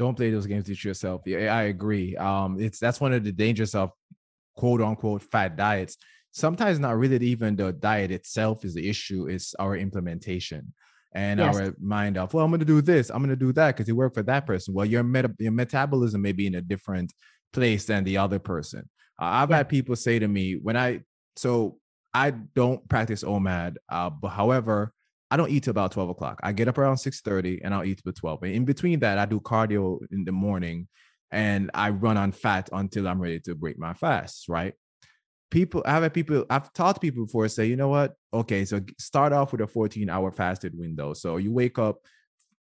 [0.00, 1.20] don't play those games with yourself.
[1.26, 2.16] Yeah, I agree.
[2.16, 3.90] Um, it's that's one of the dangers of
[4.56, 5.98] quote unquote fat diets.
[6.32, 10.72] Sometimes not really even the diet itself is the issue, it's our implementation
[11.12, 11.54] and yes.
[11.54, 14.14] our mind of, well, I'm gonna do this, I'm gonna do that because it worked
[14.14, 14.72] for that person.
[14.72, 17.12] Well, your meta- your metabolism may be in a different
[17.52, 18.88] place than the other person.
[19.20, 19.58] Uh, I've yeah.
[19.58, 21.00] had people say to me when I
[21.36, 21.78] so
[22.14, 24.94] I don't practice OMAD, uh, but however,
[25.30, 26.40] I don't eat till about 12 o'clock.
[26.42, 28.42] I get up around 6:30 and I'll eat till 12.
[28.42, 30.88] And in between that, I do cardio in the morning
[31.30, 34.74] and I run on fat until I'm ready to break my fast, right?
[35.50, 38.14] People, I've had people, I've taught people before say, you know what?
[38.32, 41.12] Okay, so start off with a 14 hour fasted window.
[41.14, 41.98] So you wake up,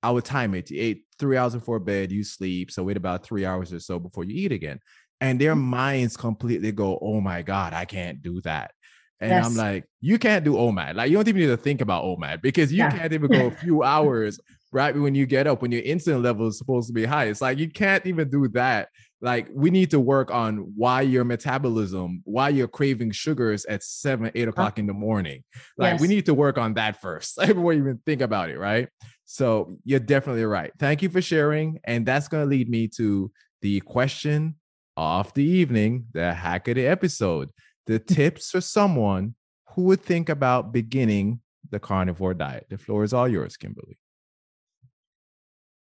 [0.02, 0.70] I would time it.
[0.70, 2.70] You ate three hours before bed, you sleep.
[2.70, 4.80] So wait about three hours or so before you eat again.
[5.20, 5.62] And their mm-hmm.
[5.62, 8.72] minds completely go, oh my God, I can't do that.
[9.20, 9.46] And yes.
[9.46, 10.96] I'm like, you can't do OMAD.
[10.96, 12.90] Like, you don't even need to think about OMAD because you yeah.
[12.90, 14.38] can't even go a few hours
[14.72, 17.26] right when you get up when your insulin level is supposed to be high.
[17.26, 18.88] It's like you can't even do that.
[19.20, 24.30] Like, we need to work on why your metabolism, why you're craving sugars at seven,
[24.34, 25.44] eight o'clock in the morning.
[25.78, 26.00] Like, yes.
[26.00, 28.88] we need to work on that first before you even think about it, right?
[29.24, 30.72] So, you're definitely right.
[30.78, 31.78] Thank you for sharing.
[31.84, 33.30] And that's going to lead me to
[33.62, 34.56] the question
[34.96, 37.48] of the evening, the hack of the episode
[37.86, 39.34] the tips for someone
[39.74, 42.66] who would think about beginning the carnivore diet.
[42.70, 43.98] The floor is all yours, Kimberly.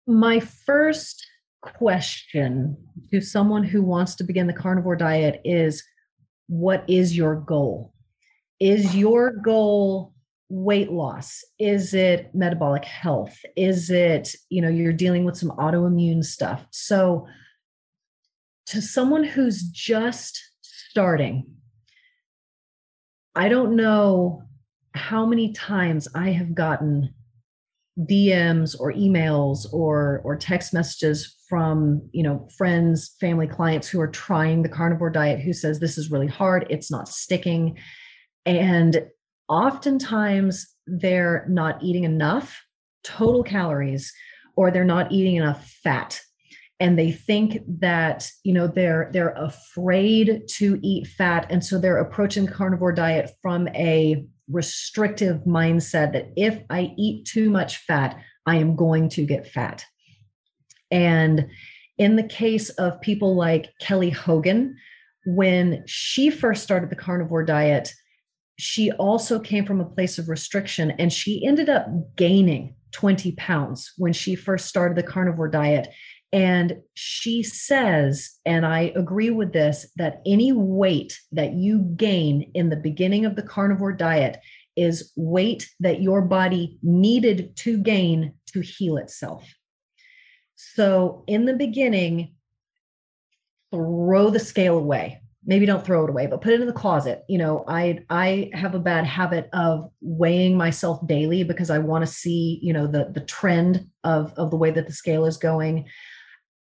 [0.07, 1.27] My first
[1.63, 2.77] question
[3.11, 5.83] to someone who wants to begin the carnivore diet is
[6.49, 7.93] what is your goal?
[8.59, 10.15] Is your goal
[10.49, 11.45] weight loss?
[11.59, 13.39] Is it metabolic health?
[13.57, 16.67] Is it, you know, you're dealing with some autoimmune stuff?
[16.71, 17.27] So,
[18.67, 21.45] to someone who's just starting,
[23.35, 24.43] I don't know
[24.95, 27.15] how many times I have gotten
[27.99, 34.09] DMs or emails or or text messages from you know friends, family, clients who are
[34.09, 37.79] trying the carnivore diet who says this is really hard, it's not sticking,
[38.47, 39.07] and
[39.49, 42.63] oftentimes they're not eating enough
[43.05, 44.13] total calories
[44.57, 46.21] or they're not eating enough fat
[46.81, 51.47] and they think that you know they're they're afraid to eat fat.
[51.51, 57.51] And so they're approaching carnivore diet from a restrictive mindset that if i eat too
[57.51, 59.85] much fat i am going to get fat.
[60.91, 61.49] And
[61.99, 64.75] in the case of people like kelly hogan
[65.27, 67.93] when she first started the carnivore diet
[68.59, 73.93] she also came from a place of restriction and she ended up gaining 20 pounds
[73.99, 75.89] when she first started the carnivore diet
[76.33, 82.69] and she says, and I agree with this, that any weight that you gain in
[82.69, 84.39] the beginning of the carnivore diet
[84.77, 89.53] is weight that your body needed to gain to heal itself.
[90.55, 92.35] So in the beginning,
[93.73, 95.21] throw the scale away.
[95.45, 97.25] Maybe don't throw it away, but put it in the closet.
[97.29, 102.05] You know, I I have a bad habit of weighing myself daily because I want
[102.05, 105.39] to see, you know, the the trend of of the way that the scale is
[105.39, 105.89] going.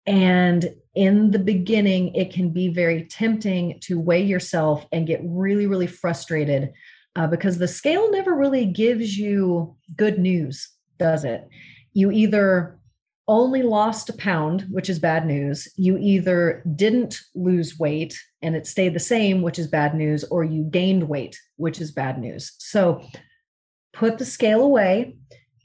[0.09, 5.67] And in the beginning, it can be very tempting to weigh yourself and get really,
[5.67, 6.73] really frustrated
[7.15, 10.67] uh, because the scale never really gives you good news,
[10.97, 11.47] does it?
[11.93, 12.79] You either
[13.27, 15.67] only lost a pound, which is bad news.
[15.75, 20.43] You either didn't lose weight and it stayed the same, which is bad news, or
[20.43, 22.55] you gained weight, which is bad news.
[22.57, 23.05] So
[23.93, 25.17] put the scale away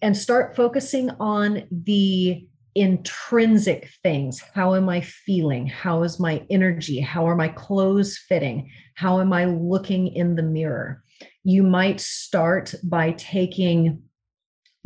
[0.02, 4.40] and start focusing on the intrinsic things.
[4.54, 5.66] How am I feeling?
[5.66, 7.00] How is my energy?
[7.00, 8.70] How are my clothes fitting?
[8.94, 11.02] How am I looking in the mirror?
[11.44, 14.02] You might start by taking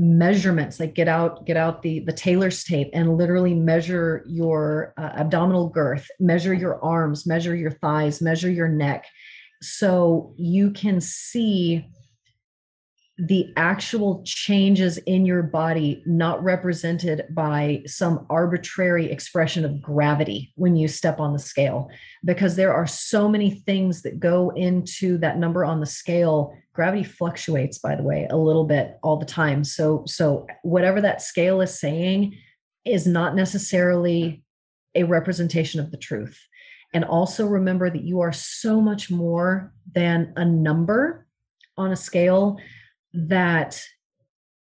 [0.01, 5.11] measurements like get out get out the the tailor's tape and literally measure your uh,
[5.16, 9.05] abdominal girth measure your arms measure your thighs measure your neck
[9.61, 11.84] so you can see
[13.19, 20.77] the actual changes in your body not represented by some arbitrary expression of gravity when
[20.77, 21.91] you step on the scale.
[22.25, 26.55] Because there are so many things that go into that number on the scale.
[26.73, 29.64] Gravity fluctuates by the way a little bit all the time.
[29.64, 32.39] So so whatever that scale is saying
[32.85, 34.45] is not necessarily
[34.95, 36.41] a representation of the truth.
[36.95, 41.27] And also remember that you are so much more than a number
[41.77, 42.59] on a scale
[43.13, 43.81] that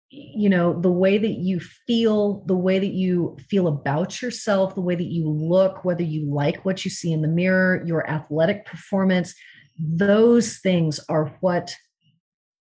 [0.10, 4.82] you know the way that you feel the way that you feel about yourself the
[4.82, 8.64] way that you look whether you like what you see in the mirror your athletic
[8.66, 9.34] performance
[9.80, 11.76] those things are what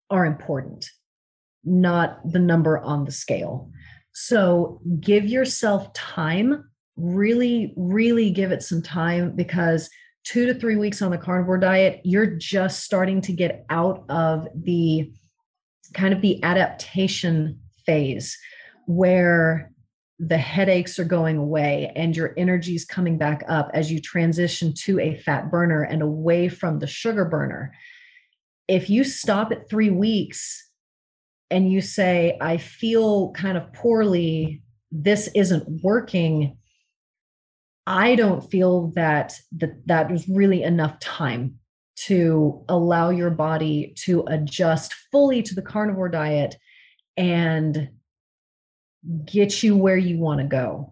[0.09, 0.89] are important
[1.65, 3.71] not the number on the scale.
[4.13, 9.89] So give yourself time really really give it some time because
[10.25, 14.47] two to three weeks on the carnivore diet you're just starting to get out of
[14.55, 15.11] the
[15.95, 18.39] kind of the adaptation phase
[18.87, 19.71] where
[20.19, 24.73] the headaches are going away and your energy is coming back up as you transition
[24.73, 27.73] to a fat burner and away from the sugar burner.
[28.69, 30.69] If you stop at three weeks
[31.51, 34.63] and you say, I feel kind of poorly,
[34.93, 36.57] this isn't working,
[37.87, 41.59] I don't feel that that, that is really enough time
[42.07, 46.57] to allow your body to adjust fully to the carnivore diet
[47.17, 47.91] and
[49.25, 50.91] get you where you want to go.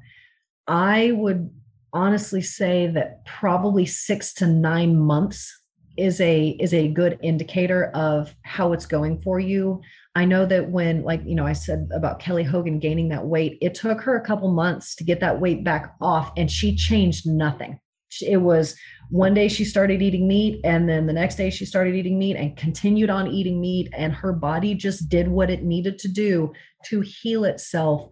[0.66, 1.50] I would
[1.92, 5.56] honestly say that probably 6 to 9 months
[5.96, 9.80] is a is a good indicator of how it's going for you.
[10.14, 13.58] I know that when like you know I said about Kelly Hogan gaining that weight,
[13.61, 17.26] it took her a couple months to get that weight back off and she changed
[17.26, 17.78] nothing.
[18.22, 18.76] It was
[19.08, 22.36] one day she started eating meat and then the next day she started eating meat
[22.36, 26.52] and continued on eating meat and her body just did what it needed to do
[26.86, 28.08] to heal itself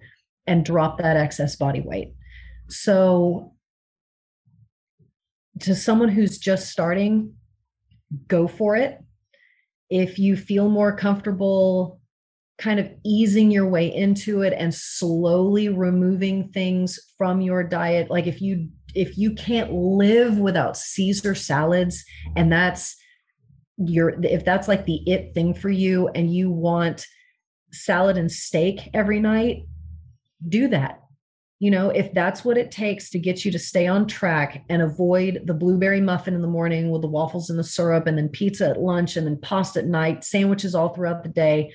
[0.46, 2.14] and drop that excess body weight.
[2.68, 3.54] So
[5.60, 7.34] to someone who's just starting
[8.26, 8.98] go for it.
[9.90, 12.00] If you feel more comfortable
[12.58, 18.26] kind of easing your way into it and slowly removing things from your diet like
[18.26, 22.04] if you if you can't live without Caesar salads
[22.36, 22.96] and that's
[23.76, 27.06] your if that's like the it thing for you and you want
[27.72, 29.64] salad and steak every night,
[30.48, 31.00] do that.
[31.60, 34.80] You know, if that's what it takes to get you to stay on track and
[34.80, 38.28] avoid the blueberry muffin in the morning with the waffles and the syrup, and then
[38.28, 41.72] pizza at lunch, and then pasta at night, sandwiches all throughout the day,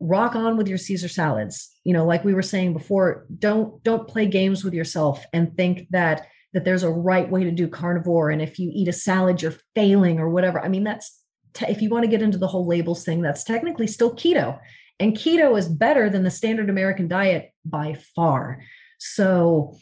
[0.00, 1.76] rock on with your Caesar salads.
[1.84, 5.88] You know, like we were saying before, don't don't play games with yourself and think
[5.90, 9.42] that that there's a right way to do carnivore and if you eat a salad
[9.42, 10.60] you're failing or whatever.
[10.60, 11.22] I mean that's
[11.54, 14.58] te- if you want to get into the whole labels thing that's technically still keto
[14.98, 18.62] and keto is better than the standard american diet by far.
[18.98, 19.76] So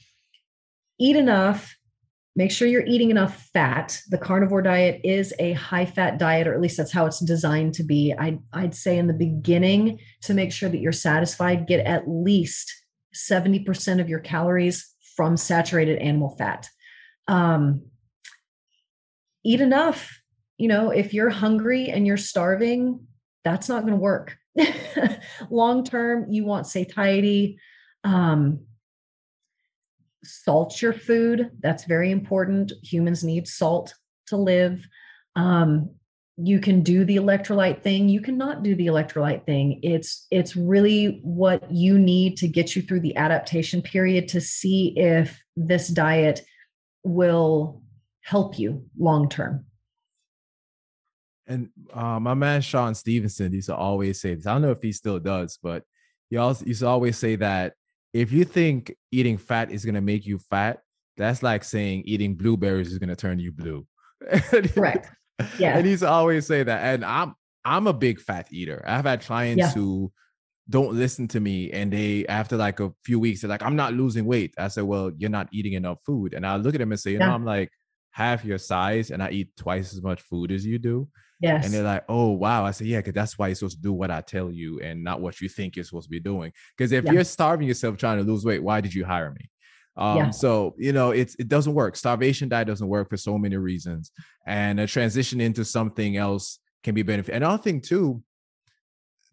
[0.99, 1.77] eat enough
[2.37, 3.99] make sure you're eating enough fat.
[4.11, 7.75] The carnivore diet is a high fat diet or at least that's how it's designed
[7.75, 8.15] to be.
[8.17, 12.73] I'd, I'd say in the beginning to make sure that you're satisfied get at least
[13.15, 14.87] 70% of your calories
[15.17, 16.69] from saturated animal fat.
[17.29, 17.83] Um,
[19.45, 20.21] eat enough.
[20.59, 23.07] You know, if you're hungry and you're starving,
[23.45, 24.37] that's not going to work.
[25.51, 27.59] Long term, you want satiety.
[28.05, 28.61] Um,
[30.25, 31.51] salt your food.
[31.61, 32.73] That's very important.
[32.83, 33.95] Humans need salt
[34.29, 34.87] to live.
[35.37, 35.91] Um,
[36.39, 41.21] you can do the electrolyte thing you cannot do the electrolyte thing it's it's really
[41.23, 46.43] what you need to get you through the adaptation period to see if this diet
[47.05, 47.83] will
[48.23, 49.65] help you long term
[51.47, 54.47] and uh, my man Shawn Stevenson used to always say this.
[54.47, 55.85] I don't know if he still does, but
[56.29, 57.75] he also used to always say that
[58.13, 60.81] if you think eating fat is going to make you fat,
[61.17, 63.87] that's like saying eating blueberries is going to turn you blue.
[64.75, 65.11] Correct.
[65.59, 65.77] Yeah.
[65.77, 66.95] and he's always say that.
[66.95, 67.35] And I'm
[67.65, 68.83] I'm a big fat eater.
[68.87, 69.73] I've had clients yeah.
[69.73, 70.13] who
[70.69, 73.95] don't listen to me and they after like a few weeks they're like i'm not
[73.95, 76.91] losing weight i said well you're not eating enough food and i look at them
[76.91, 77.27] and say you yeah.
[77.27, 77.71] know i'm like
[78.11, 81.09] half your size and i eat twice as much food as you do
[81.41, 83.83] yes and they're like oh wow i said yeah because that's why you're supposed to
[83.83, 86.51] do what i tell you and not what you think you're supposed to be doing
[86.77, 87.13] because if yeah.
[87.13, 89.49] you're starving yourself trying to lose weight why did you hire me
[89.97, 90.31] um, yeah.
[90.31, 91.97] So you know, it's it doesn't work.
[91.97, 94.13] Starvation diet doesn't work for so many reasons,
[94.47, 97.35] and a transition into something else can be benefit.
[97.35, 98.23] Another thing too,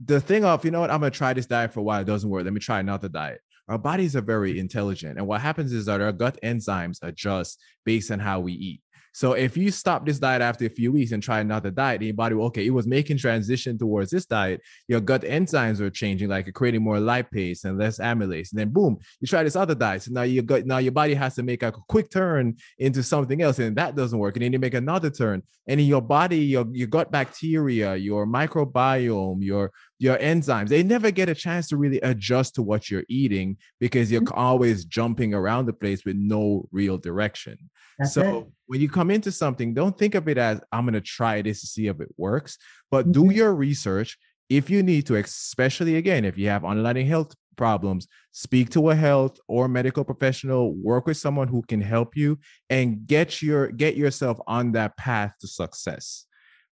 [0.03, 2.01] the thing of you know what, I'm gonna try this diet for a while.
[2.01, 2.45] It doesn't work.
[2.45, 3.41] Let me try another diet.
[3.67, 8.11] Our bodies are very intelligent, and what happens is that our gut enzymes adjust based
[8.11, 8.81] on how we eat.
[9.13, 12.15] So if you stop this diet after a few weeks and try another diet, your
[12.15, 14.61] body will, okay, it was making transition towards this diet.
[14.87, 18.51] Your gut enzymes are changing, like creating more lipase and less amylase.
[18.51, 20.01] And then boom, you try this other diet.
[20.01, 23.43] So now your gut, now your body has to make a quick turn into something
[23.43, 24.35] else, and that doesn't work.
[24.35, 25.43] And then you make another turn.
[25.67, 31.11] And in your body, your, your gut bacteria, your microbiome, your your enzymes they never
[31.11, 34.39] get a chance to really adjust to what you're eating because you're mm-hmm.
[34.39, 37.57] always jumping around the place with no real direction
[37.97, 40.95] That's so it when you come into something, don't think of it as I'm going
[40.95, 42.57] to try this to see if it works,
[42.89, 43.31] but do mm-hmm.
[43.31, 44.17] your research.
[44.49, 48.95] If you need to, especially again, if you have underlying health problems, speak to a
[48.95, 53.95] health or medical professional, work with someone who can help you and get your get
[53.95, 56.25] yourself on that path to success.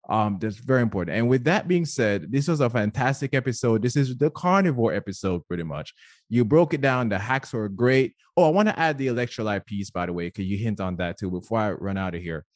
[0.08, 1.16] Um, that's very important.
[1.16, 3.82] And with that being said, this was a fantastic episode.
[3.82, 5.92] This is the carnivore episode, pretty much.
[6.30, 7.10] You broke it down.
[7.10, 8.14] The hacks were great.
[8.36, 10.96] Oh, I want to add the electrolyte piece, by the way, because you hint on
[10.96, 12.46] that too before I run out of here.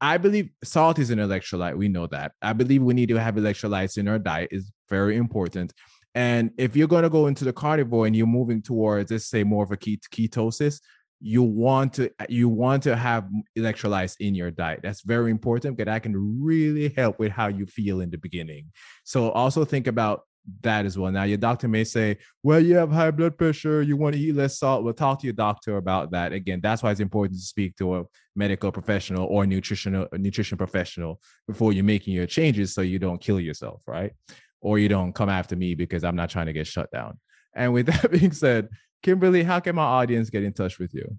[0.00, 1.76] I believe salt is an electrolyte.
[1.76, 2.32] We know that.
[2.42, 5.72] I believe we need to have electrolytes in our diet is very important.
[6.14, 9.44] And if you're going to go into the carnivore and you're moving towards, let's say,
[9.44, 10.80] more of a ket- ketosis,
[11.20, 14.80] you want to uh, you want to have electrolytes in your diet.
[14.82, 18.72] That's very important because that can really help with how you feel in the beginning.
[19.04, 20.22] So also think about
[20.60, 21.10] that as well.
[21.10, 24.34] Now your doctor may say well you have high blood pressure you want to eat
[24.34, 24.84] less salt.
[24.84, 26.32] We'll talk to your doctor about that.
[26.32, 28.04] Again that's why it's important to speak to a
[28.36, 33.40] medical professional or nutritional nutrition professional before you're making your changes so you don't kill
[33.40, 34.12] yourself right?
[34.60, 37.18] Or you don't come after me because i'm not trying to get shut down
[37.54, 38.68] and with that being said
[39.02, 41.18] Kimberly, how can my audience get in touch with you?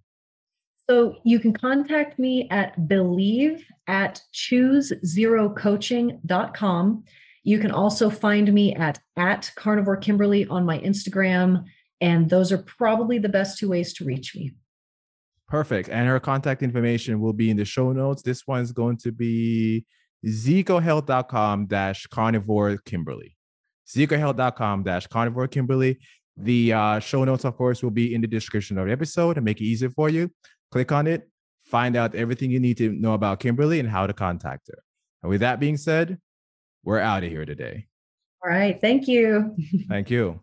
[0.90, 7.04] So you can contact me at believe at choosezerocoaching.com.
[7.44, 11.66] You can also find me at at carnivore Kimberly on my Instagram.
[12.02, 14.52] And those are probably the best two ways to reach me.
[15.48, 15.90] Perfect.
[15.90, 18.24] And her contact information will be in the show notes.
[18.24, 19.86] This one's going to be
[20.26, 23.38] zecohealth.com dash carnivore Kimberly.
[23.88, 26.00] zecohealth.com dash carnivore Kimberly.
[26.38, 29.46] The uh, show notes, of course, will be in the description of the episode and
[29.46, 30.32] make it easier for you.
[30.72, 31.30] Click on it,
[31.64, 34.84] find out everything you need to know about Kimberly and how to contact her.
[35.24, 36.20] And with that being said,
[36.84, 37.88] we're out of here today.
[38.44, 38.80] All right.
[38.80, 39.56] Thank you.
[39.90, 40.42] Thank you.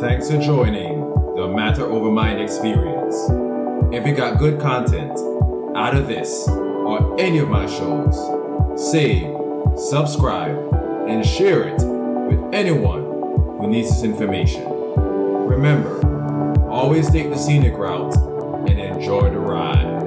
[0.00, 1.00] Thanks for joining
[1.36, 3.16] the Matter Over Mind experience.
[3.92, 5.18] If you got good content
[5.76, 8.14] out of this or any of my shows,
[8.90, 9.34] save,
[9.76, 10.56] subscribe,
[11.08, 13.17] and share it with anyone
[13.68, 14.64] needs this information.
[14.66, 16.00] Remember,
[16.68, 19.97] always take the scenic route and enjoy the ride.